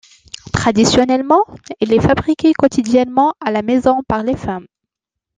Traditionnellement, 0.51 1.45
il 1.79 1.93
est 1.93 1.99
fabriqué 2.01 2.53
quotidiennement 2.53 3.35
à 3.39 3.51
la 3.51 3.61
maison 3.61 4.01
par 4.07 4.23
les 4.23 4.35
femmes. 4.35 4.65